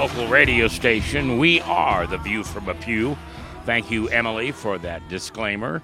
Local 0.00 0.28
radio 0.28 0.66
station. 0.66 1.36
We 1.36 1.60
are 1.60 2.06
The 2.06 2.16
View 2.16 2.42
from 2.42 2.70
a 2.70 2.74
Pew. 2.74 3.18
Thank 3.66 3.90
you, 3.90 4.08
Emily, 4.08 4.50
for 4.50 4.78
that 4.78 5.06
disclaimer. 5.10 5.82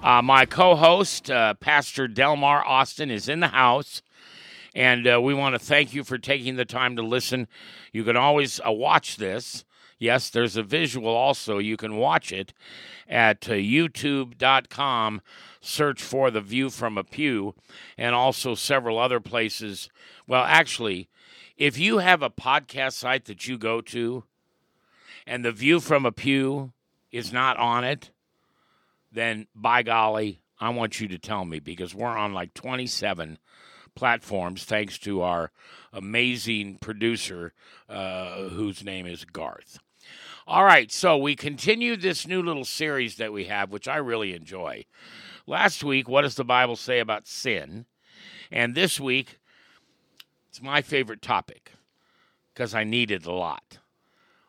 Uh, 0.00 0.22
my 0.22 0.46
co 0.46 0.76
host, 0.76 1.28
uh, 1.28 1.54
Pastor 1.54 2.06
Delmar 2.06 2.64
Austin, 2.64 3.10
is 3.10 3.28
in 3.28 3.40
the 3.40 3.48
house. 3.48 4.00
And 4.76 5.08
uh, 5.08 5.20
we 5.20 5.34
want 5.34 5.56
to 5.56 5.58
thank 5.58 5.92
you 5.92 6.04
for 6.04 6.18
taking 6.18 6.54
the 6.54 6.64
time 6.64 6.94
to 6.94 7.02
listen. 7.02 7.48
You 7.92 8.04
can 8.04 8.16
always 8.16 8.60
uh, 8.64 8.70
watch 8.70 9.16
this. 9.16 9.64
Yes, 9.98 10.30
there's 10.30 10.56
a 10.56 10.62
visual 10.62 11.12
also. 11.12 11.58
You 11.58 11.76
can 11.76 11.96
watch 11.96 12.30
it 12.30 12.54
at 13.08 13.48
uh, 13.48 13.54
youtube.com. 13.54 15.20
Search 15.60 16.00
for 16.00 16.30
The 16.30 16.40
View 16.40 16.70
from 16.70 16.96
a 16.96 17.02
Pew 17.02 17.56
and 17.96 18.14
also 18.14 18.54
several 18.54 19.00
other 19.00 19.18
places. 19.18 19.88
Well, 20.28 20.44
actually, 20.44 21.08
if 21.58 21.76
you 21.76 21.98
have 21.98 22.22
a 22.22 22.30
podcast 22.30 22.92
site 22.92 23.24
that 23.24 23.48
you 23.48 23.58
go 23.58 23.80
to 23.80 24.22
and 25.26 25.44
The 25.44 25.52
View 25.52 25.80
from 25.80 26.06
a 26.06 26.12
Pew 26.12 26.72
is 27.10 27.32
not 27.32 27.56
on 27.56 27.82
it, 27.82 28.12
then 29.10 29.48
by 29.54 29.82
golly, 29.82 30.40
I 30.60 30.70
want 30.70 31.00
you 31.00 31.08
to 31.08 31.18
tell 31.18 31.44
me 31.44 31.58
because 31.58 31.94
we're 31.94 32.06
on 32.06 32.32
like 32.32 32.54
27 32.54 33.38
platforms 33.96 34.64
thanks 34.64 34.98
to 35.00 35.22
our 35.22 35.50
amazing 35.92 36.78
producer 36.78 37.52
uh, 37.88 38.48
whose 38.50 38.84
name 38.84 39.06
is 39.06 39.24
Garth. 39.24 39.78
All 40.46 40.64
right, 40.64 40.90
so 40.92 41.18
we 41.18 41.34
continue 41.34 41.96
this 41.96 42.26
new 42.26 42.40
little 42.40 42.64
series 42.64 43.16
that 43.16 43.32
we 43.32 43.44
have, 43.44 43.72
which 43.72 43.88
I 43.88 43.96
really 43.96 44.32
enjoy. 44.32 44.84
Last 45.46 45.82
week, 45.82 46.08
what 46.08 46.22
does 46.22 46.36
the 46.36 46.44
Bible 46.44 46.76
say 46.76 47.00
about 47.00 47.26
sin? 47.26 47.86
And 48.50 48.74
this 48.74 49.00
week, 49.00 49.37
it's 50.48 50.62
my 50.62 50.82
favorite 50.82 51.22
topic 51.22 51.72
because 52.52 52.74
I 52.74 52.84
need 52.84 53.10
it 53.10 53.26
a 53.26 53.32
lot. 53.32 53.78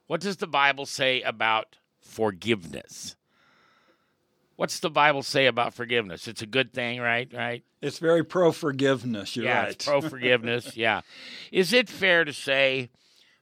What 0.08 0.22
does 0.22 0.38
the 0.38 0.48
Bible 0.48 0.86
say 0.86 1.22
about 1.22 1.78
forgiveness? 2.02 3.16
What's 4.56 4.80
the 4.80 4.90
Bible 4.90 5.24
say 5.24 5.46
about 5.46 5.74
forgiveness? 5.74 6.28
It's 6.28 6.42
a 6.42 6.46
good 6.48 6.74
thing, 6.74 7.00
right? 7.00 7.32
Right? 7.34 7.64
It's 7.82 8.00
very 8.00 8.26
pro 8.26 8.52
forgiveness. 8.52 9.36
You're 9.36 9.46
yeah, 9.46 9.62
right. 9.62 9.72
it's 9.72 9.86
pro 9.86 10.02
forgiveness. 10.02 10.76
yeah. 10.76 11.02
Is 11.52 11.72
it 11.72 11.90
fair 11.90 12.26
to 12.26 12.34
say 12.34 12.90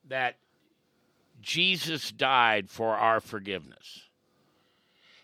that 0.07 0.35
Jesus 1.41 2.11
died 2.11 2.69
for 2.69 2.95
our 2.95 3.19
forgiveness? 3.19 4.09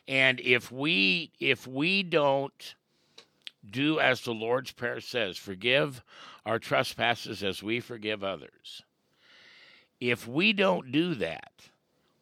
And 0.08 0.40
if 0.40 0.72
we 0.72 1.32
if 1.40 1.68
we 1.68 2.04
don't 2.04 2.76
do 3.70 4.00
as 4.00 4.22
the 4.22 4.34
Lord's 4.34 4.72
prayer 4.72 5.00
says, 5.00 5.38
forgive 5.38 6.04
our 6.46 6.60
trespasses 6.60 7.44
as 7.44 7.64
we 7.64 7.80
forgive 7.80 8.24
others. 8.24 8.84
If 10.00 10.28
we 10.28 10.54
don't 10.54 10.92
do 10.92 11.16
that, 11.16 11.54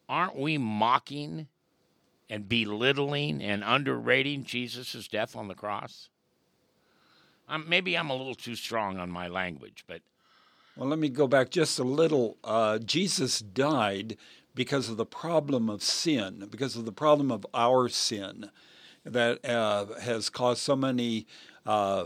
aren't 0.07 0.37
we 0.37 0.57
mocking 0.57 1.47
and 2.29 2.47
belittling 2.47 3.41
and 3.41 3.63
underrating 3.63 4.43
Jesus' 4.43 5.07
death 5.07 5.35
on 5.35 5.47
the 5.47 5.55
cross? 5.55 6.09
Um, 7.49 7.65
maybe 7.67 7.97
I'm 7.97 8.09
a 8.09 8.15
little 8.15 8.35
too 8.35 8.55
strong 8.55 8.97
on 8.97 9.09
my 9.09 9.27
language, 9.27 9.83
but 9.87 10.01
Well, 10.77 10.87
let 10.87 10.99
me 10.99 11.09
go 11.09 11.27
back 11.27 11.49
just 11.49 11.79
a 11.79 11.83
little. 11.83 12.37
Uh, 12.43 12.77
Jesus 12.77 13.39
died 13.39 14.15
because 14.53 14.89
of 14.89 14.97
the 14.97 15.05
problem 15.05 15.69
of 15.69 15.81
sin, 15.81 16.47
because 16.49 16.75
of 16.75 16.85
the 16.85 16.91
problem 16.91 17.31
of 17.31 17.45
our 17.53 17.89
sin 17.89 18.51
that 19.05 19.43
uh, 19.45 19.85
has 19.99 20.29
caused 20.29 20.61
so 20.61 20.75
many 20.75 21.25
uh, 21.65 22.05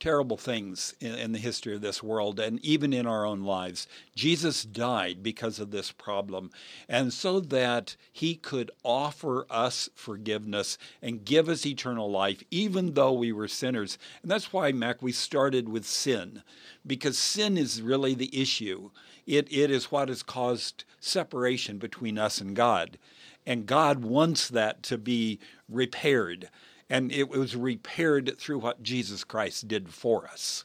terrible 0.00 0.38
things 0.38 0.94
in, 0.98 1.14
in 1.14 1.32
the 1.32 1.38
history 1.38 1.74
of 1.74 1.82
this 1.82 2.02
world 2.02 2.40
and 2.40 2.58
even 2.64 2.92
in 2.92 3.06
our 3.06 3.26
own 3.26 3.42
lives. 3.42 3.86
Jesus 4.16 4.64
died 4.64 5.22
because 5.22 5.60
of 5.60 5.70
this 5.70 5.92
problem, 5.92 6.50
and 6.88 7.12
so 7.12 7.38
that 7.38 7.96
he 8.10 8.34
could 8.34 8.70
offer 8.82 9.46
us 9.50 9.90
forgiveness 9.94 10.78
and 11.02 11.24
give 11.24 11.48
us 11.48 11.66
eternal 11.66 12.10
life, 12.10 12.42
even 12.50 12.94
though 12.94 13.12
we 13.12 13.30
were 13.30 13.48
sinners. 13.48 13.98
And 14.22 14.30
that's 14.30 14.52
why, 14.52 14.72
Mac, 14.72 15.02
we 15.02 15.12
started 15.12 15.68
with 15.68 15.86
sin, 15.86 16.42
because 16.86 17.18
sin 17.18 17.58
is 17.58 17.82
really 17.82 18.14
the 18.14 18.40
issue. 18.40 18.90
It, 19.26 19.52
it 19.52 19.70
is 19.70 19.92
what 19.92 20.08
has 20.08 20.22
caused 20.22 20.84
separation 20.98 21.78
between 21.78 22.18
us 22.18 22.40
and 22.40 22.56
God. 22.56 22.98
And 23.46 23.66
God 23.66 24.04
wants 24.04 24.48
that 24.48 24.82
to 24.84 24.98
be 24.98 25.40
repaired. 25.68 26.50
And 26.88 27.12
it 27.12 27.28
was 27.28 27.56
repaired 27.56 28.38
through 28.38 28.58
what 28.58 28.82
Jesus 28.82 29.24
Christ 29.24 29.68
did 29.68 29.88
for 29.88 30.26
us. 30.26 30.64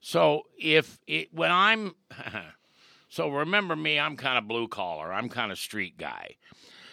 So 0.00 0.46
if 0.58 0.98
it 1.06 1.32
when 1.32 1.52
I'm 1.52 1.94
so 3.08 3.28
remember 3.28 3.76
me, 3.76 3.98
I'm 3.98 4.16
kind 4.16 4.38
of 4.38 4.48
blue 4.48 4.66
collar. 4.66 5.12
I'm 5.12 5.28
kind 5.28 5.52
of 5.52 5.58
street 5.58 5.98
guy. 5.98 6.36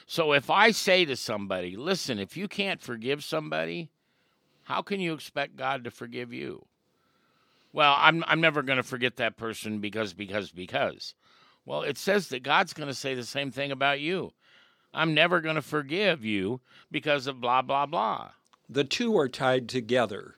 So 0.05 0.33
if 0.33 0.49
I 0.49 0.71
say 0.71 1.05
to 1.05 1.15
somebody, 1.15 1.75
"Listen, 1.75 2.19
if 2.19 2.35
you 2.35 2.47
can't 2.47 2.81
forgive 2.81 3.23
somebody, 3.23 3.89
how 4.63 4.81
can 4.81 4.99
you 4.99 5.13
expect 5.13 5.55
God 5.55 5.83
to 5.85 5.91
forgive 5.91 6.33
you?" 6.33 6.65
Well, 7.71 7.95
I'm 7.97 8.23
I'm 8.27 8.41
never 8.41 8.61
going 8.61 8.77
to 8.77 8.83
forget 8.83 9.17
that 9.17 9.37
person 9.37 9.79
because 9.79 10.13
because 10.13 10.51
because. 10.51 11.15
Well, 11.65 11.81
it 11.83 11.97
says 11.97 12.29
that 12.29 12.43
God's 12.43 12.73
going 12.73 12.87
to 12.87 12.95
say 12.95 13.13
the 13.13 13.25
same 13.25 13.51
thing 13.51 13.71
about 13.71 13.99
you. 13.99 14.31
I'm 14.97 15.13
never 15.13 15.41
going 15.41 15.55
to 15.55 15.61
forgive 15.61 16.25
you 16.25 16.59
because 16.91 17.27
of 17.27 17.39
blah 17.39 17.61
blah 17.61 17.85
blah. 17.85 18.31
The 18.67 18.83
two 18.83 19.15
are 19.17 19.29
tied 19.29 19.69
together. 19.69 20.35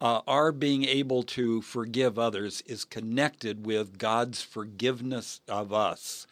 Uh, 0.00 0.20
our 0.26 0.52
being 0.52 0.84
able 0.84 1.22
to 1.22 1.62
forgive 1.62 2.18
others 2.18 2.60
is 2.66 2.84
connected 2.84 3.64
with 3.64 3.98
God's 3.98 4.42
forgiveness 4.42 5.40
of 5.48 5.72
us. 5.72 6.26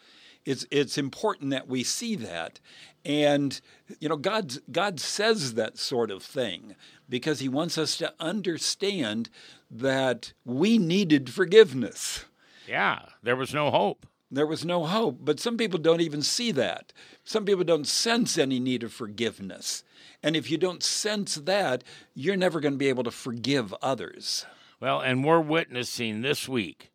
It's 0.44 0.66
it's 0.70 0.98
important 0.98 1.50
that 1.50 1.68
we 1.68 1.82
see 1.82 2.16
that, 2.16 2.60
and 3.04 3.58
you 3.98 4.08
know 4.08 4.16
God 4.16 4.58
God 4.70 5.00
says 5.00 5.54
that 5.54 5.78
sort 5.78 6.10
of 6.10 6.22
thing 6.22 6.76
because 7.08 7.40
He 7.40 7.48
wants 7.48 7.78
us 7.78 7.96
to 7.98 8.12
understand 8.20 9.30
that 9.70 10.32
we 10.44 10.76
needed 10.76 11.30
forgiveness. 11.30 12.24
Yeah, 12.68 13.06
there 13.22 13.36
was 13.36 13.54
no 13.54 13.70
hope. 13.70 14.06
There 14.30 14.46
was 14.46 14.64
no 14.64 14.86
hope, 14.86 15.18
but 15.22 15.40
some 15.40 15.56
people 15.56 15.78
don't 15.78 16.00
even 16.00 16.22
see 16.22 16.52
that. 16.52 16.92
Some 17.24 17.44
people 17.44 17.64
don't 17.64 17.86
sense 17.86 18.38
any 18.38 18.60
need 18.60 18.84
of 18.84 18.92
forgiveness. 18.92 19.82
And 20.22 20.36
if 20.36 20.50
you 20.50 20.56
don't 20.56 20.82
sense 20.82 21.34
that, 21.34 21.82
you're 22.14 22.36
never 22.36 22.60
going 22.60 22.74
to 22.74 22.78
be 22.78 22.88
able 22.88 23.04
to 23.04 23.10
forgive 23.10 23.74
others. 23.82 24.46
Well, 24.78 25.00
and 25.00 25.24
we're 25.24 25.40
witnessing 25.40 26.22
this 26.22 26.48
week, 26.48 26.90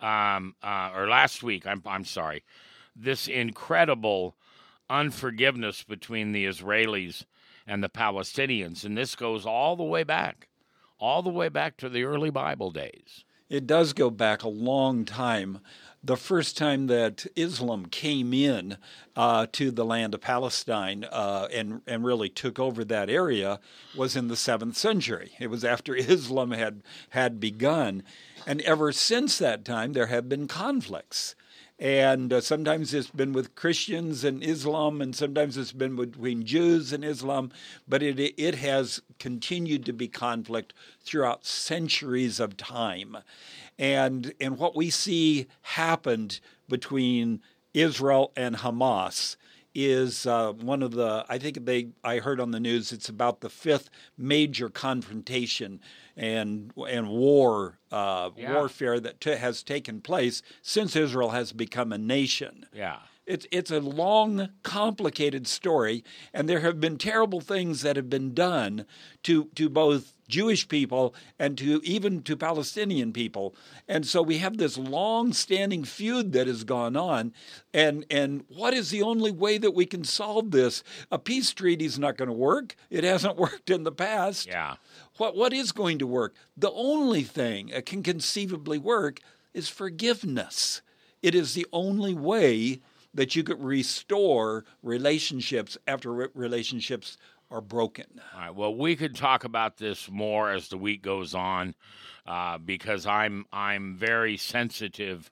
um, 0.00 0.56
uh, 0.62 0.90
or 0.94 1.08
last 1.08 1.42
week, 1.42 1.66
I'm, 1.66 1.82
I'm 1.86 2.04
sorry, 2.04 2.42
this 2.96 3.28
incredible 3.28 4.34
unforgiveness 4.90 5.82
between 5.82 6.32
the 6.32 6.46
Israelis 6.46 7.24
and 7.66 7.82
the 7.82 7.88
Palestinians. 7.88 8.84
And 8.84 8.96
this 8.96 9.14
goes 9.14 9.46
all 9.46 9.76
the 9.76 9.84
way 9.84 10.02
back, 10.02 10.48
all 10.98 11.22
the 11.22 11.30
way 11.30 11.48
back 11.48 11.76
to 11.78 11.88
the 11.88 12.04
early 12.04 12.30
Bible 12.30 12.70
days. 12.70 13.24
It 13.48 13.66
does 13.66 13.92
go 13.92 14.10
back 14.10 14.42
a 14.42 14.48
long 14.48 15.04
time. 15.04 15.60
The 16.02 16.16
first 16.16 16.56
time 16.56 16.88
that 16.88 17.26
Islam 17.36 17.86
came 17.86 18.32
in 18.32 18.76
uh, 19.16 19.46
to 19.52 19.70
the 19.70 19.84
land 19.84 20.14
of 20.14 20.20
Palestine 20.20 21.04
uh, 21.04 21.48
and 21.52 21.80
and 21.86 22.04
really 22.04 22.28
took 22.28 22.58
over 22.58 22.84
that 22.84 23.10
area 23.10 23.60
was 23.96 24.14
in 24.14 24.28
the 24.28 24.36
seventh 24.36 24.76
century. 24.76 25.32
It 25.40 25.48
was 25.48 25.64
after 25.64 25.94
Islam 25.96 26.50
had 26.52 26.82
had 27.10 27.40
begun, 27.40 28.02
and 28.46 28.60
ever 28.62 28.92
since 28.92 29.38
that 29.38 29.64
time 29.64 29.92
there 29.92 30.06
have 30.06 30.28
been 30.28 30.48
conflicts. 30.48 31.34
And 31.78 32.32
uh, 32.32 32.40
sometimes 32.40 32.94
it's 32.94 33.10
been 33.10 33.34
with 33.34 33.54
Christians 33.54 34.24
and 34.24 34.42
Islam, 34.42 35.02
and 35.02 35.14
sometimes 35.14 35.58
it's 35.58 35.72
been 35.72 35.94
between 35.94 36.46
Jews 36.46 36.92
and 36.92 37.04
Islam, 37.04 37.52
but 37.86 38.02
it, 38.02 38.18
it 38.18 38.54
has 38.54 39.02
continued 39.18 39.84
to 39.84 39.92
be 39.92 40.08
conflict 40.08 40.72
throughout 41.00 41.44
centuries 41.44 42.40
of 42.40 42.56
time. 42.56 43.18
And, 43.78 44.32
and 44.40 44.56
what 44.56 44.74
we 44.74 44.88
see 44.88 45.48
happened 45.62 46.40
between 46.66 47.42
Israel 47.74 48.32
and 48.36 48.56
Hamas 48.56 49.36
is 49.78 50.26
uh, 50.26 50.52
one 50.52 50.82
of 50.82 50.92
the. 50.92 51.26
I 51.28 51.36
think 51.38 51.66
they. 51.66 51.88
I 52.02 52.18
heard 52.18 52.40
on 52.40 52.50
the 52.50 52.58
news. 52.60 52.92
It's 52.92 53.10
about 53.10 53.40
the 53.42 53.50
fifth 53.50 53.90
major 54.16 54.70
confrontation 54.70 55.80
and 56.16 56.72
and 56.88 57.08
war 57.08 57.78
uh, 57.92 58.30
Yeah. 58.36 58.54
warfare 58.54 58.98
that 59.00 59.20
t- 59.20 59.32
has 59.36 59.62
taken 59.62 60.00
place 60.00 60.42
since 60.62 60.96
Israel 60.96 61.30
has 61.30 61.52
become 61.52 61.92
a 61.92 61.98
nation. 61.98 62.64
Yeah. 62.74 63.00
It's 63.26 63.46
it's 63.50 63.72
a 63.72 63.80
long, 63.80 64.50
complicated 64.62 65.48
story, 65.48 66.04
and 66.32 66.48
there 66.48 66.60
have 66.60 66.80
been 66.80 66.96
terrible 66.96 67.40
things 67.40 67.82
that 67.82 67.96
have 67.96 68.08
been 68.08 68.34
done 68.34 68.86
to 69.24 69.46
to 69.56 69.68
both 69.68 70.14
Jewish 70.28 70.68
people 70.68 71.14
and 71.38 71.58
to 71.58 71.80
even 71.84 72.22
to 72.22 72.36
Palestinian 72.36 73.12
people. 73.12 73.54
And 73.88 74.06
so 74.06 74.22
we 74.22 74.38
have 74.38 74.56
this 74.56 74.78
long-standing 74.78 75.84
feud 75.84 76.32
that 76.32 76.46
has 76.46 76.62
gone 76.62 76.96
on. 76.96 77.32
And 77.74 78.04
and 78.10 78.44
what 78.48 78.74
is 78.74 78.90
the 78.90 79.02
only 79.02 79.32
way 79.32 79.58
that 79.58 79.74
we 79.74 79.86
can 79.86 80.04
solve 80.04 80.52
this? 80.52 80.84
A 81.10 81.18
peace 81.18 81.52
treaty 81.52 81.84
is 81.84 81.98
not 81.98 82.16
going 82.16 82.28
to 82.28 82.34
work. 82.34 82.76
It 82.90 83.02
hasn't 83.02 83.36
worked 83.38 83.70
in 83.70 83.82
the 83.82 83.92
past. 83.92 84.46
Yeah. 84.46 84.76
What 85.16 85.36
what 85.36 85.52
is 85.52 85.72
going 85.72 85.98
to 85.98 86.06
work? 86.06 86.34
The 86.56 86.72
only 86.72 87.22
thing 87.22 87.68
that 87.68 87.86
can 87.86 88.04
conceivably 88.04 88.78
work 88.78 89.20
is 89.52 89.68
forgiveness. 89.68 90.82
It 91.22 91.34
is 91.34 91.54
the 91.54 91.66
only 91.72 92.14
way 92.14 92.80
that 93.16 93.34
you 93.34 93.42
could 93.42 93.62
restore 93.62 94.64
relationships 94.82 95.76
after 95.86 96.12
re- 96.12 96.28
relationships 96.34 97.16
are 97.50 97.60
broken. 97.60 98.06
All 98.34 98.40
right. 98.40 98.54
Well, 98.54 98.74
we 98.74 98.94
could 98.94 99.16
talk 99.16 99.44
about 99.44 99.78
this 99.78 100.10
more 100.10 100.50
as 100.50 100.68
the 100.68 100.76
week 100.76 101.02
goes 101.02 101.34
on, 101.34 101.74
uh, 102.26 102.58
because 102.58 103.06
I'm 103.06 103.46
I'm 103.52 103.96
very 103.96 104.36
sensitive 104.36 105.30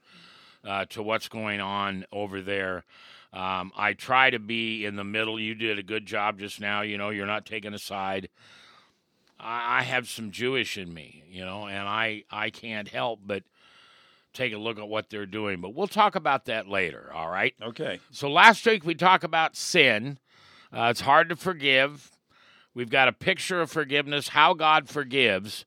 uh, 0.64 0.86
to 0.90 1.02
what's 1.02 1.28
going 1.28 1.60
on 1.60 2.06
over 2.10 2.40
there. 2.40 2.84
Um, 3.32 3.72
I 3.76 3.94
try 3.94 4.30
to 4.30 4.38
be 4.38 4.87
in 4.87 4.96
the 4.96 5.04
middle. 5.04 5.38
You 5.40 5.54
did 5.54 5.78
a 5.78 5.82
good 5.82 6.06
job 6.06 6.38
just 6.38 6.60
now. 6.60 6.82
You 6.82 6.96
know, 6.96 7.10
you're 7.10 7.26
not 7.26 7.44
taking 7.44 7.75
a 7.75 7.78
side. 7.78 8.28
I, 9.38 9.80
I 9.80 9.82
have 9.82 10.08
some 10.08 10.30
Jewish 10.30 10.78
in 10.78 10.94
me, 10.94 11.25
you 11.28 11.44
know, 11.44 11.66
and 11.66 11.87
I 11.87 12.25
I 12.30 12.50
can't 12.50 12.88
help 12.88 13.20
but 13.26 13.42
take 14.34 14.52
a 14.52 14.58
look 14.58 14.78
at 14.78 14.88
what 14.88 15.08
they're 15.08 15.26
doing. 15.26 15.60
But 15.60 15.75
we'll 15.75 15.86
talk 15.86 16.14
about 16.14 16.44
that 16.46 16.69
later. 16.69 17.10
All 17.14 17.31
right. 17.31 17.54
Okay. 17.62 18.00
So 18.10 18.28
last 18.28 18.66
week 18.66 18.84
we 18.84 18.94
talked 18.94 19.25
about 19.25 19.56
sin. 19.56 20.19
Uh, 20.72 20.88
it's 20.90 21.00
hard 21.00 21.28
to 21.31 21.36
forgive. 21.36 22.10
We've 22.75 22.90
got 22.90 23.08
a 23.08 23.12
picture 23.12 23.60
of 23.60 23.70
forgiveness, 23.70 24.28
how 24.28 24.52
God 24.54 24.88
forgives. 24.88 25.64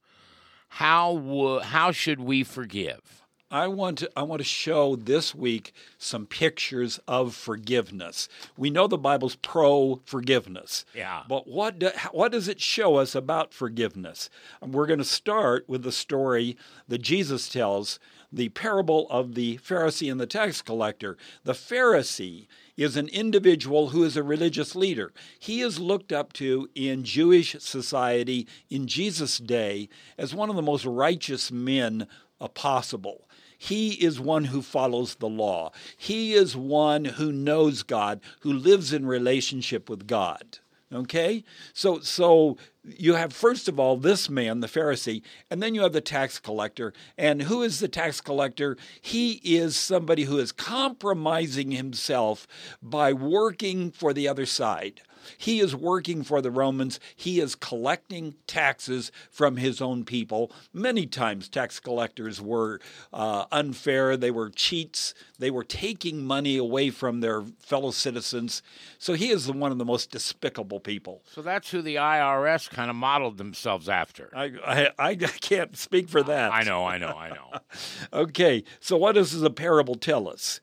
How 0.68 1.14
wo- 1.14 1.60
how 1.60 1.92
should 1.92 2.20
we 2.20 2.44
forgive? 2.44 3.24
I 3.50 3.68
want 3.68 4.00
to 4.00 4.12
I 4.18 4.24
want 4.24 4.42
to 4.42 4.48
show 4.48 4.98
this 4.98 5.34
week 5.34 5.74
some 5.98 6.26
pictures 6.26 7.00
of 7.08 7.34
forgiveness. 7.34 8.28
We 8.58 8.70
know 8.70 8.88
the 8.88 8.98
Bible's 8.98 9.36
pro 9.38 10.02
forgiveness. 10.06 10.84
Yeah. 10.94 11.24
But 11.30 11.48
what 11.48 11.80
do, 11.80 11.92
what 12.12 12.34
does 12.34 12.50
it 12.50 12.60
show 12.60 12.98
us 12.98 13.16
about 13.16 13.54
forgiveness? 13.54 14.30
And 14.62 14.74
we're 14.74 14.86
going 14.86 15.00
to 15.00 15.06
start 15.06 15.64
with 15.68 15.84
the 15.84 15.94
story 15.94 16.58
that 16.90 17.02
Jesus 17.02 17.48
tells, 17.48 18.00
the 18.34 18.50
parable 18.50 19.08
of 19.10 19.36
the 19.36 19.58
Pharisee 19.60 20.12
and 20.12 20.20
the 20.20 20.28
tax 20.28 20.62
collector. 20.62 21.16
The 21.46 21.54
Pharisee 21.54 22.48
is 22.76 22.98
an 22.98 23.08
individual 23.08 23.90
who 23.90 24.04
is 24.04 24.18
a 24.18 24.24
religious 24.24 24.76
leader. 24.76 25.14
He 25.40 25.62
is 25.62 25.80
looked 25.80 26.12
up 26.12 26.34
to 26.34 26.70
in 26.76 27.06
Jewish 27.06 27.56
society 27.60 28.46
in 28.70 28.88
Jesus' 28.88 29.38
day 29.38 29.88
as 30.18 30.36
one 30.36 30.50
of 30.50 30.58
the 30.58 30.62
most 30.62 30.84
righteous 30.86 31.50
men 31.50 32.08
possible. 32.54 33.28
He 33.58 33.92
is 33.94 34.20
one 34.20 34.46
who 34.46 34.62
follows 34.62 35.16
the 35.16 35.30
law. 35.30 35.72
He 35.98 36.34
is 36.34 36.56
one 36.56 37.06
who 37.06 37.32
knows 37.32 37.84
God, 37.84 38.22
who 38.42 38.54
lives 38.54 38.94
in 38.94 39.06
relationship 39.06 39.90
with 39.90 40.08
God. 40.08 40.60
Okay? 40.94 41.44
So 41.74 42.00
so 42.00 42.58
you 42.88 43.16
have 43.16 43.34
first 43.34 43.68
of 43.68 43.80
all 43.80 43.98
this 43.98 44.30
man, 44.30 44.62
the 44.62 44.68
Pharisee, 44.68 45.22
and 45.50 45.62
then 45.62 45.76
you 45.76 45.82
have 45.82 45.94
the 45.94 46.02
tax 46.02 46.40
collector. 46.40 46.94
And 47.18 47.44
who 47.44 47.62
is 47.62 47.80
the 47.80 47.88
tax 47.88 48.22
collector? 48.22 48.78
He 49.02 49.34
is 49.44 49.76
somebody 49.76 50.24
who 50.24 50.38
is 50.38 50.52
compromising 50.52 51.72
himself 51.72 52.48
by 52.82 53.14
working 53.14 53.92
for 53.92 54.14
the 54.14 54.28
other 54.28 54.46
side. 54.46 55.02
He 55.38 55.60
is 55.60 55.76
working 55.76 56.24
for 56.24 56.42
the 56.42 56.52
Romans. 56.52 57.00
He 57.16 57.40
is 57.40 57.56
collecting 57.56 58.36
taxes 58.46 59.12
from 59.30 59.58
his 59.58 59.82
own 59.82 60.06
people. 60.06 60.52
Many 60.74 61.06
times, 61.06 61.50
tax 61.50 61.80
collectors 61.80 62.42
were 62.42 62.80
uh, 63.12 63.46
unfair. 63.52 64.16
They 64.16 64.32
were 64.32 64.50
cheats. 64.50 65.14
They 65.40 65.52
were 65.52 65.64
taking 65.64 66.26
money 66.26 66.58
away 66.58 66.90
from 66.90 67.20
their 67.20 67.42
fellow 67.60 67.92
citizens. 67.92 68.62
So 68.98 69.14
he 69.14 69.30
is 69.30 69.52
one 69.52 69.72
of 69.72 69.78
the 69.78 69.86
most 69.86 70.12
despicable 70.12 70.80
people. 70.80 71.22
So 71.26 71.42
that's 71.42 71.72
who 71.72 71.82
the 71.82 71.96
IRS 71.96 72.70
kind 72.78 72.92
of 72.92 72.96
modeled 72.96 73.40
themselves 73.40 73.90
after. 73.90 74.30
I, 74.36 74.52
I, 74.64 74.90
I 75.00 75.16
can't 75.16 75.76
speak 75.76 76.10
for 76.10 76.22
that. 76.22 76.54
I 76.54 76.62
know, 76.62 76.86
I 76.86 77.00
know, 77.00 77.08
I 77.18 77.30
know. 77.30 77.60
Okay, 78.14 78.64
so 78.80 78.96
what 78.96 79.14
does 79.14 79.32
the 79.40 79.50
parable 79.50 79.96
tell 79.96 80.30
us? 80.30 80.62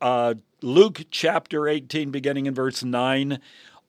Uh, 0.00 0.34
Luke 0.62 1.06
chapter 1.10 1.66
18, 1.66 2.12
beginning 2.12 2.46
in 2.46 2.54
verse 2.54 2.84
9. 2.84 3.40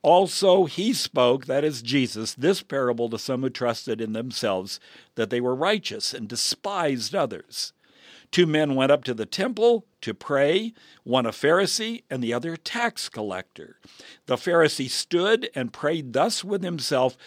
Also, 0.01 0.65
he 0.65 0.91
spoke, 0.91 1.45
that 1.45 1.63
is 1.63 1.83
Jesus, 1.83 2.33
this 2.33 2.63
parable 2.63 3.11
to 3.11 3.19
some 3.19 3.43
who 3.43 3.49
trusted 3.51 4.01
in 4.01 4.13
themselves 4.13 4.79
that 5.13 5.29
they 5.29 5.39
were 5.39 5.53
righteous 5.53 6.15
and 6.15 6.27
despised 6.27 7.13
others. 7.13 7.73
Two 8.31 8.47
men 8.47 8.75
went 8.75 8.91
up 8.91 9.03
to 9.03 9.13
the 9.13 9.25
temple 9.25 9.85
to 9.99 10.13
pray, 10.13 10.73
one 11.03 11.25
a 11.25 11.31
Pharisee 11.31 12.03
and 12.09 12.23
the 12.23 12.33
other 12.33 12.53
a 12.53 12.57
tax 12.57 13.09
collector. 13.09 13.77
The 14.25 14.37
Pharisee 14.37 14.89
stood 14.89 15.49
and 15.53 15.73
prayed 15.73 16.13
thus 16.13 16.43
with 16.43 16.63
himself 16.63 17.17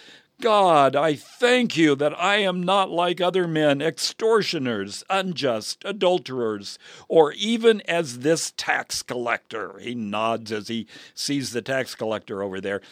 God, 0.41 0.97
I 0.97 1.15
thank 1.15 1.77
you 1.77 1.95
that 1.95 2.19
I 2.21 2.37
am 2.37 2.63
not 2.63 2.91
like 2.91 3.21
other 3.21 3.47
men, 3.47 3.81
extortioners, 3.81 5.05
unjust, 5.09 5.83
adulterers, 5.85 6.79
or 7.09 7.33
even 7.33 7.81
as 7.83 8.19
this 8.19 8.53
tax 8.57 9.03
collector. 9.03 9.79
He 9.79 9.95
nods 9.95 10.53
as 10.53 10.69
he 10.69 10.87
sees 11.15 11.53
the 11.53 11.63
tax 11.63 11.95
collector 11.95 12.43
over 12.43 12.61
there. 12.61 12.83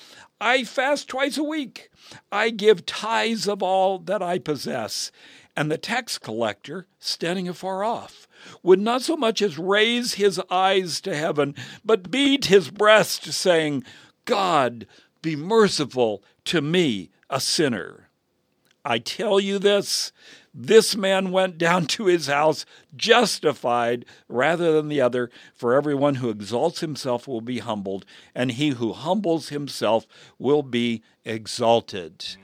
I 0.41 0.65
fast 0.65 1.09
twice 1.09 1.37
a 1.37 1.43
week. 1.43 1.91
I 2.31 2.51
give 2.51 2.87
tithes 2.87 3.47
of 3.47 3.63
all 3.63 3.99
that 3.99 4.23
I 4.23 4.39
possess. 4.39 5.13
And 5.55 5.71
the 5.71 5.79
tax 5.79 6.19
collector, 6.19 6.87
standing 6.99 7.49
afar 7.49 7.85
off, 7.85 8.27
would 8.63 8.81
not 8.81 9.03
so 9.03 9.17
much 9.17 9.43
as 9.43 9.59
raise 9.59 10.15
his 10.15 10.41
eyes 10.51 11.01
to 11.03 11.15
heaven, 11.15 11.55
but 11.85 12.11
beat 12.11 12.47
his 12.47 12.71
breast, 12.71 13.25
saying, 13.33 13.85
God, 14.25 14.87
be 15.21 15.37
merciful 15.37 16.23
to 16.47 16.61
me, 16.61 17.11
a 17.33 17.41
sinner. 17.41 18.09
I 18.85 18.99
tell 18.99 19.41
you 19.41 19.59
this 19.59 20.13
this 20.55 20.95
man 20.95 21.31
went 21.31 21.57
down 21.57 21.87
to 21.87 22.07
his 22.07 22.27
house 22.27 22.67
justified 22.95 24.05
rather 24.29 24.73
than 24.73 24.89
the 24.89 25.01
other, 25.01 25.31
for 25.55 25.73
everyone 25.73 26.17
who 26.17 26.29
exalts 26.29 26.81
himself 26.81 27.27
will 27.27 27.41
be 27.41 27.61
humbled, 27.61 28.05
and 28.35 28.53
he 28.53 28.71
who 28.71 28.93
humbles 28.93 29.49
himself 29.49 30.07
will 30.39 30.63
be 30.63 31.03
exalted. 31.25 32.19
Mm. 32.19 32.37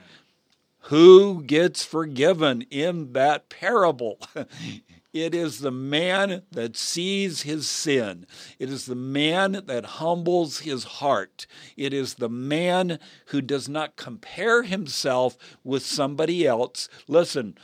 Who 0.82 1.42
gets 1.42 1.84
forgiven 1.84 2.62
in 2.70 3.12
that 3.12 3.50
parable? 3.50 4.18
It 5.12 5.34
is 5.34 5.60
the 5.60 5.70
man 5.70 6.42
that 6.50 6.76
sees 6.76 7.42
his 7.42 7.68
sin. 7.68 8.26
It 8.58 8.68
is 8.68 8.84
the 8.84 8.94
man 8.94 9.62
that 9.66 9.84
humbles 9.84 10.60
his 10.60 10.84
heart. 10.84 11.46
It 11.76 11.94
is 11.94 12.14
the 12.14 12.28
man 12.28 12.98
who 13.26 13.40
does 13.40 13.68
not 13.68 13.96
compare 13.96 14.64
himself 14.64 15.38
with 15.64 15.82
somebody 15.84 16.46
else. 16.46 16.90
Listen, 17.06 17.56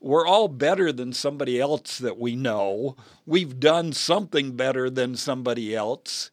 we're 0.00 0.26
all 0.26 0.48
better 0.48 0.92
than 0.92 1.12
somebody 1.12 1.60
else 1.60 1.98
that 1.98 2.18
we 2.18 2.36
know. 2.36 2.94
We've 3.26 3.58
done 3.58 3.92
something 3.92 4.52
better 4.52 4.88
than 4.88 5.16
somebody 5.16 5.74
else. 5.74 6.30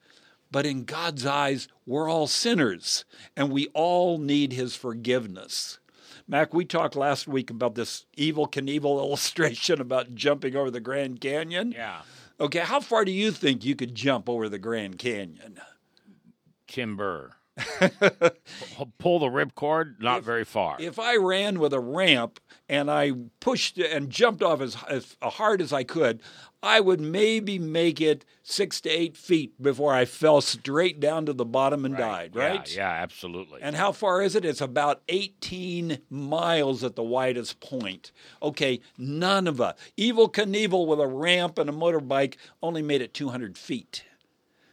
But 0.51 0.65
in 0.65 0.83
God's 0.83 1.25
eyes, 1.25 1.69
we're 1.85 2.09
all 2.09 2.27
sinners 2.27 3.05
and 3.35 3.49
we 3.49 3.67
all 3.73 4.19
need 4.19 4.53
his 4.53 4.75
forgiveness. 4.75 5.79
Mac, 6.31 6.53
we 6.53 6.63
talked 6.63 6.95
last 6.95 7.27
week 7.27 7.49
about 7.49 7.75
this 7.75 8.05
Evel 8.17 8.49
Knievel 8.49 8.97
illustration 9.05 9.81
about 9.81 10.15
jumping 10.15 10.55
over 10.55 10.71
the 10.71 10.79
Grand 10.79 11.19
Canyon. 11.19 11.73
Yeah. 11.73 12.03
Okay, 12.39 12.59
how 12.59 12.79
far 12.79 13.03
do 13.03 13.11
you 13.11 13.31
think 13.31 13.65
you 13.65 13.75
could 13.75 13.93
jump 13.93 14.29
over 14.29 14.47
the 14.47 14.57
Grand 14.57 14.97
Canyon? 14.97 15.59
Timber. 16.67 17.33
Pull 18.97 19.19
the 19.19 19.27
ripcord, 19.27 19.99
not 19.99 20.23
very 20.23 20.45
far. 20.45 20.77
If 20.79 20.99
I 20.99 21.17
ran 21.17 21.59
with 21.59 21.73
a 21.73 21.79
ramp 21.79 22.39
and 22.69 22.89
I 22.89 23.11
pushed 23.39 23.77
and 23.77 24.09
jumped 24.09 24.41
off 24.41 24.61
as, 24.61 24.77
as 24.87 25.17
hard 25.21 25.61
as 25.61 25.73
I 25.73 25.83
could, 25.83 26.21
I 26.63 26.79
would 26.79 27.01
maybe 27.01 27.57
make 27.57 27.99
it 27.99 28.23
six 28.43 28.79
to 28.81 28.89
eight 28.89 29.17
feet 29.17 29.61
before 29.61 29.93
I 29.93 30.05
fell 30.05 30.41
straight 30.41 30.99
down 30.99 31.25
to 31.25 31.33
the 31.33 31.45
bottom 31.45 31.85
and 31.85 31.97
died, 31.97 32.35
right? 32.35 32.71
Yeah, 32.71 32.83
yeah, 32.83 33.01
absolutely. 33.01 33.61
And 33.61 33.75
how 33.75 33.91
far 33.91 34.21
is 34.21 34.35
it? 34.35 34.45
It's 34.45 34.61
about 34.61 35.01
18 35.09 35.99
miles 36.09 36.83
at 36.83 36.95
the 36.95 37.03
widest 37.03 37.59
point. 37.59 38.11
Okay, 38.43 38.79
none 38.97 39.47
of 39.47 39.59
us. 39.59 39.77
Evel 39.97 40.31
Knievel 40.31 40.85
with 40.85 40.99
a 40.99 41.07
ramp 41.07 41.57
and 41.57 41.69
a 41.69 41.73
motorbike 41.73 42.35
only 42.61 42.81
made 42.83 43.01
it 43.01 43.13
200 43.13 43.57
feet. 43.57 44.03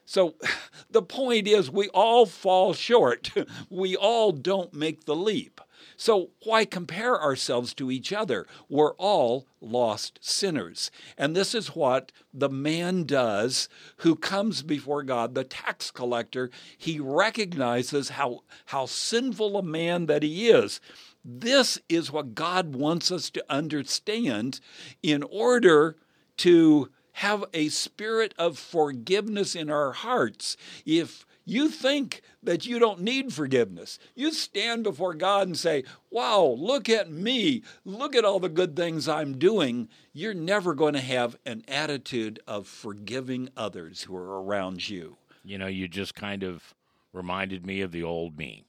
So 0.09 0.37
the 0.91 1.03
point 1.03 1.47
is, 1.47 1.71
we 1.71 1.88
all 1.91 2.25
fall 2.25 2.73
short. 2.73 3.31
we 3.71 3.95
all 3.95 4.33
don't 4.33 4.73
make 4.73 5.05
the 5.05 5.15
leap. 5.15 5.61
So 5.97 6.31
why 6.45 6.65
compare 6.65 7.21
ourselves 7.21 7.75
to 7.75 7.91
each 7.91 8.12
other? 8.12 8.47
We're 8.69 8.95
all 8.95 9.47
lost 9.61 10.19
sinners. 10.23 10.91
And 11.19 11.37
this 11.37 11.55
is 11.55 11.75
what 11.75 12.11
the 12.33 12.49
man 12.49 13.05
does 13.05 13.69
who 13.99 14.15
comes 14.17 14.62
before 14.62 15.03
God, 15.03 15.35
the 15.35 15.45
tax 15.45 15.91
collector. 15.91 16.50
He 16.77 16.99
recognizes 17.00 18.11
how, 18.11 18.45
how 18.67 18.87
sinful 18.87 19.59
a 19.59 19.62
man 19.62 20.07
that 20.07 20.23
he 20.23 20.49
is. 20.49 20.81
This 21.25 21.81
is 21.88 22.11
what 22.12 22.35
God 22.35 22.75
wants 22.75 23.12
us 23.12 23.29
to 23.31 23.45
understand 23.50 24.61
in 25.03 25.23
order 25.25 25.97
to 26.38 26.91
have 27.19 27.45
a 27.53 27.69
spirit 27.69 28.33
of 28.39 28.59
forgiveness 28.59 29.57
in 29.57 29.71
our 29.71 29.93
hearts. 29.93 30.57
If 30.87 31.27
you 31.45 31.69
think 31.69 32.21
that 32.43 32.67
you 32.67 32.79
don't 32.79 33.01
need 33.01 33.33
forgiveness. 33.33 33.99
You 34.15 34.33
stand 34.33 34.85
before 34.85 35.15
God 35.15 35.47
and 35.47 35.57
say, 35.57 35.85
Wow, 36.11 36.55
look 36.59 36.91
at 36.91 37.11
me. 37.11 37.63
Look 37.87 38.15
at 38.15 38.25
all 38.25 38.39
the 38.39 38.51
good 38.51 38.77
things 38.77 39.09
I'm 39.09 39.39
doing. 39.39 39.89
You're 40.13 40.35
never 40.35 40.75
going 40.75 40.93
to 40.93 41.01
have 41.01 41.39
an 41.47 41.65
attitude 41.67 42.39
of 42.47 42.67
forgiving 42.67 43.49
others 43.57 44.03
who 44.03 44.15
are 44.15 44.43
around 44.43 44.91
you. 44.91 45.17
You 45.43 45.57
know, 45.57 45.67
you 45.67 45.89
just 45.89 46.15
kind 46.15 46.43
of 46.43 46.75
reminded 47.15 47.65
me 47.65 47.81
of 47.81 47.93
the 47.93 48.03
old 48.03 48.37
me. 48.37 48.65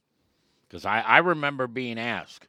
Because 0.66 0.86
I, 0.86 1.00
I 1.00 1.18
remember 1.18 1.66
being 1.66 1.98
asked, 1.98 2.48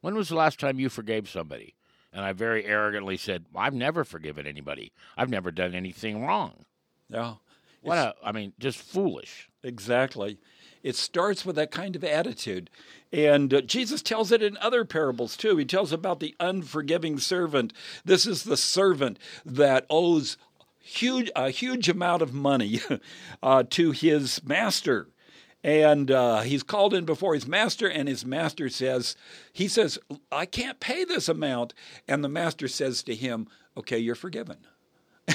When 0.00 0.16
was 0.16 0.28
the 0.28 0.34
last 0.34 0.58
time 0.58 0.80
you 0.80 0.88
forgave 0.88 1.28
somebody? 1.28 1.76
And 2.12 2.24
I 2.24 2.32
very 2.32 2.64
arrogantly 2.64 3.16
said, 3.16 3.44
I've 3.54 3.74
never 3.74 4.04
forgiven 4.04 4.46
anybody. 4.46 4.92
I've 5.16 5.30
never 5.30 5.50
done 5.50 5.74
anything 5.74 6.24
wrong. 6.24 6.64
Yeah. 7.10 7.34
What 7.82 7.98
a, 7.98 8.14
I 8.24 8.32
mean, 8.32 8.52
just 8.58 8.78
foolish. 8.78 9.48
Exactly. 9.62 10.38
It 10.82 10.96
starts 10.96 11.44
with 11.44 11.56
that 11.56 11.70
kind 11.70 11.96
of 11.96 12.04
attitude. 12.04 12.70
And 13.12 13.52
uh, 13.52 13.60
Jesus 13.62 14.02
tells 14.02 14.32
it 14.32 14.42
in 14.42 14.56
other 14.58 14.84
parables 14.84 15.36
too. 15.36 15.56
He 15.56 15.64
tells 15.64 15.92
about 15.92 16.20
the 16.20 16.34
unforgiving 16.40 17.18
servant. 17.18 17.72
This 18.04 18.26
is 18.26 18.44
the 18.44 18.56
servant 18.56 19.18
that 19.44 19.86
owes 19.90 20.36
huge 20.80 21.30
a 21.36 21.50
huge 21.50 21.88
amount 21.88 22.22
of 22.22 22.32
money 22.32 22.80
uh, 23.42 23.64
to 23.70 23.90
his 23.92 24.42
master. 24.44 25.08
And 25.64 26.10
uh, 26.10 26.40
he's 26.42 26.62
called 26.62 26.94
in 26.94 27.04
before 27.04 27.34
his 27.34 27.46
master, 27.46 27.88
and 27.88 28.08
his 28.08 28.24
master 28.24 28.68
says, 28.68 29.16
He 29.52 29.66
says, 29.66 29.98
I 30.30 30.46
can't 30.46 30.78
pay 30.78 31.04
this 31.04 31.28
amount. 31.28 31.74
And 32.06 32.22
the 32.22 32.28
master 32.28 32.68
says 32.68 33.02
to 33.04 33.14
him, 33.14 33.48
Okay, 33.76 33.98
you're 33.98 34.14
forgiven. 34.14 34.58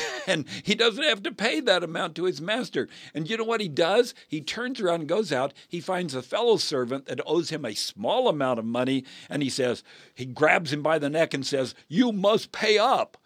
and 0.27 0.45
he 0.63 0.75
doesn't 0.75 1.03
have 1.03 1.21
to 1.23 1.31
pay 1.31 1.59
that 1.59 1.83
amount 1.83 2.15
to 2.15 2.23
his 2.23 2.41
master. 2.41 2.87
And 3.13 3.29
you 3.29 3.37
know 3.37 3.43
what 3.43 3.61
he 3.61 3.67
does? 3.67 4.13
He 4.27 4.41
turns 4.41 4.79
around 4.79 5.01
and 5.01 5.09
goes 5.09 5.31
out. 5.31 5.53
He 5.67 5.79
finds 5.79 6.15
a 6.15 6.21
fellow 6.21 6.57
servant 6.57 7.05
that 7.05 7.21
owes 7.25 7.49
him 7.49 7.65
a 7.65 7.73
small 7.73 8.27
amount 8.27 8.59
of 8.59 8.65
money, 8.65 9.03
and 9.29 9.43
he 9.43 9.49
says, 9.49 9.83
he 10.15 10.25
grabs 10.25 10.73
him 10.73 10.81
by 10.81 10.99
the 10.99 11.09
neck 11.09 11.33
and 11.33 11.45
says, 11.45 11.75
You 11.87 12.11
must 12.11 12.51
pay 12.51 12.77
up. 12.77 13.17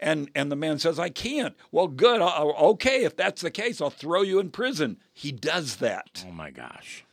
And, 0.00 0.30
and 0.34 0.50
the 0.50 0.56
man 0.56 0.78
says, 0.78 0.98
I 0.98 1.10
can't. 1.10 1.54
Well, 1.70 1.88
good. 1.88 2.20
I'll, 2.20 2.54
okay, 2.70 3.04
if 3.04 3.16
that's 3.16 3.42
the 3.42 3.50
case, 3.50 3.80
I'll 3.80 3.90
throw 3.90 4.22
you 4.22 4.38
in 4.38 4.50
prison. 4.50 4.98
He 5.12 5.30
does 5.30 5.76
that. 5.76 6.24
Oh, 6.26 6.32
my 6.32 6.50
gosh. 6.50 7.04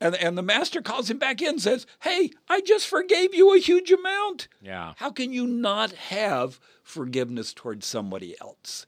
And, 0.00 0.14
and 0.16 0.36
the 0.36 0.42
master 0.42 0.82
calls 0.82 1.10
him 1.10 1.18
back 1.18 1.40
in 1.40 1.48
and 1.48 1.62
says, 1.62 1.86
Hey, 2.02 2.30
I 2.48 2.60
just 2.60 2.86
forgave 2.86 3.34
you 3.34 3.54
a 3.54 3.58
huge 3.58 3.90
amount. 3.90 4.48
Yeah. 4.60 4.92
How 4.96 5.10
can 5.10 5.32
you 5.32 5.46
not 5.46 5.92
have 5.92 6.60
forgiveness 6.82 7.54
towards 7.54 7.86
somebody 7.86 8.36
else? 8.40 8.86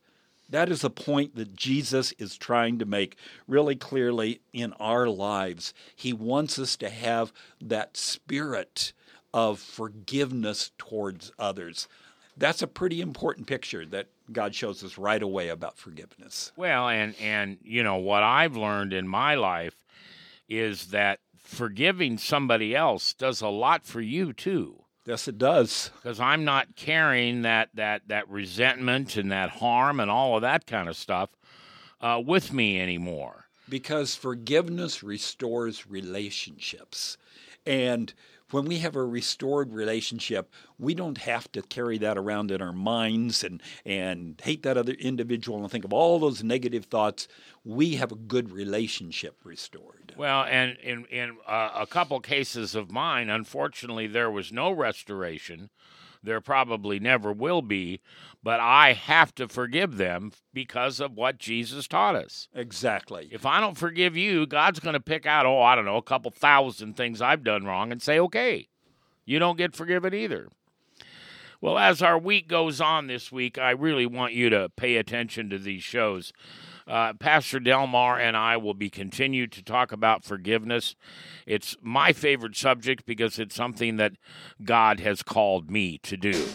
That 0.51 0.71
is 0.71 0.83
a 0.83 0.91
point 0.91 1.35
that 1.37 1.57
Jesus 1.57 2.13
is 2.13 2.39
trying 2.39 2.79
to 2.79 2.87
make 2.87 3.17
really 3.47 3.77
clearly 3.77 4.41
in 4.53 4.73
our 4.75 5.07
lives. 5.09 5.75
He 5.95 6.13
wants 6.13 6.59
us 6.59 6.77
to 6.77 6.89
have 6.89 7.33
that 7.61 7.97
spirit 7.97 8.93
of 9.35 9.59
forgiveness 9.59 10.73
towards 10.79 11.33
others. 11.39 11.87
That's 12.39 12.63
a 12.63 12.67
pretty 12.67 13.01
important 13.01 13.47
picture 13.47 13.85
that 13.87 14.07
God 14.33 14.55
shows 14.55 14.85
us 14.85 14.97
right 14.97 15.23
away 15.23 15.49
about 15.49 15.77
forgiveness. 15.77 16.53
Well, 16.57 16.89
and 16.89 17.15
and 17.21 17.59
you 17.63 17.83
know 17.83 17.97
what 17.97 18.23
I've 18.23 18.57
learned 18.57 18.93
in 18.93 19.09
my 19.09 19.35
life 19.35 19.75
is 20.49 20.87
that 20.87 21.21
forgiving 21.37 22.19
somebody 22.19 22.77
else 22.77 23.13
does 23.15 23.41
a 23.41 23.49
lot 23.49 23.85
for 23.85 24.01
you 24.01 24.33
too. 24.33 24.85
Yes, 25.05 25.27
it 25.27 25.39
does. 25.39 25.91
Because 25.97 26.21
I'm 26.21 26.45
not 26.45 26.77
carrying 26.77 27.43
that 27.43 27.71
that 27.75 28.03
that 28.09 28.29
resentment 28.29 29.17
and 29.17 29.33
that 29.33 29.51
harm 29.51 30.01
and 30.01 30.11
all 30.11 30.37
of 30.37 30.43
that 30.43 30.67
kind 30.67 30.89
of 30.89 30.97
stuff 30.97 31.31
uh, 32.01 32.23
with 32.25 32.53
me 32.53 32.81
anymore. 32.81 33.47
Because 33.69 34.15
forgiveness 34.15 35.03
restores 35.03 35.87
relationships, 35.87 37.17
and 37.67 38.13
when 38.51 38.65
we 38.65 38.79
have 38.79 38.97
a 38.97 39.05
restored 39.05 39.73
relationship, 39.73 40.53
we 40.79 40.95
don't 40.95 41.19
have 41.19 41.51
to 41.53 41.63
carry 41.63 41.99
that 41.99 42.17
around 42.17 42.51
in 42.51 42.63
our 42.63 42.73
minds 42.73 43.45
and, 43.45 43.63
and 43.85 44.41
hate 44.43 44.63
that 44.63 44.77
other 44.77 44.93
individual 44.93 45.61
and 45.61 45.71
think 45.71 45.85
of 45.85 45.93
all 45.93 46.19
those 46.19 46.43
negative 46.43 46.87
thoughts. 46.87 47.29
We 47.65 47.97
have 47.97 48.13
a 48.13 48.17
good 48.17 48.51
relationship 48.51 49.37
restored. 49.45 50.15
Well, 50.17 50.45
and 50.45 50.77
in, 50.79 51.05
in 51.07 51.37
uh, 51.47 51.71
a 51.75 51.87
couple 51.87 52.19
cases 52.21 52.75
of 52.75 52.91
mine, 52.91 53.29
unfortunately, 53.29 54.07
there 54.07 54.31
was 54.31 54.53
no 54.53 54.71
restoration. 54.73 55.71
There 56.23 56.41
probably 56.41 56.99
never 56.99 57.33
will 57.33 57.63
be, 57.63 58.01
but 58.43 58.61
I 58.61 58.93
have 58.93 59.35
to 59.37 59.49
forgive 59.49 59.97
them 59.97 60.33
because 60.53 61.01
of 61.01 61.17
what 61.17 61.39
Jesus 61.39 61.87
taught 61.87 62.15
us. 62.15 62.49
Exactly. 62.55 63.29
If 63.31 63.47
I 63.47 63.61
don't 63.61 63.77
forgive 63.77 64.17
you, 64.17 64.47
God's 64.47 64.81
going 64.81 64.95
to 64.95 65.01
pick 65.01 65.27
out, 65.27 65.47
oh, 65.47 65.63
I 65.63 65.75
don't 65.75 65.85
know, 65.85 65.97
a 65.97 66.03
couple 66.03 66.31
thousand 66.31 66.97
things 66.97 67.23
I've 67.23 67.45
done 67.45 67.65
wrong 67.65 67.93
and 67.93 68.03
say, 68.03 68.19
okay, 68.19 68.69
you 69.25 69.39
don't 69.39 69.59
get 69.59 69.77
forgiven 69.77 70.15
either. 70.15 70.49
Well, 71.61 71.77
as 71.77 72.03
our 72.03 72.19
week 72.19 72.47
goes 72.47 72.81
on 72.81 73.09
this 73.09 73.33
week, 73.33 73.59
I 73.59 73.71
really 73.71 74.07
want 74.07 74.33
you 74.33 74.49
to 74.51 74.71
pay 74.77 74.97
attention 74.97 75.51
to 75.51 75.59
these 75.59 75.83
shows. 75.83 76.33
Uh, 76.89 77.13
Pastor 77.13 77.61
Delmar 77.61 78.19
and 78.19 78.35
I 78.37 78.57
will 78.57 78.73
be 78.73 78.89
continued 78.89 79.53
to 79.53 79.63
talk 79.63 79.93
about 79.93 80.25
forgiveness. 80.25 80.97
It's 81.47 81.77
my 81.83 82.13
favorite 82.13 82.57
subject 82.57 83.05
because 83.05 83.39
it's 83.39 83.55
something 83.55 83.99
that 83.99 84.13
God 84.65 85.01
has 85.01 85.23
called 85.23 85.71
me 85.71 85.99
to 85.99 86.17
do. 86.17 86.47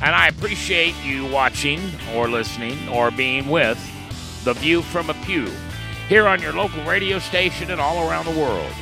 And 0.00 0.14
I 0.14 0.28
appreciate 0.28 0.94
you 1.02 1.26
watching 1.26 1.80
or 2.14 2.28
listening 2.28 2.88
or 2.88 3.10
being 3.10 3.48
with 3.48 3.78
The 4.44 4.52
View 4.52 4.82
from 4.82 5.10
a 5.10 5.14
Pew 5.24 5.50
here 6.08 6.28
on 6.28 6.40
your 6.40 6.52
local 6.52 6.84
radio 6.84 7.18
station 7.18 7.72
and 7.72 7.80
all 7.80 8.08
around 8.08 8.26
the 8.26 8.40
world 8.40 8.72